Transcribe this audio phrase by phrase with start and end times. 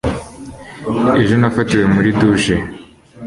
[1.21, 2.55] ejo nafatiwe muri douche